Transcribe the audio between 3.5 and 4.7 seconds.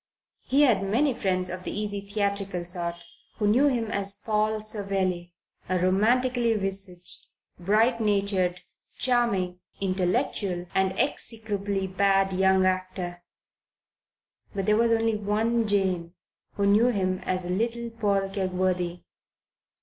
him as Paul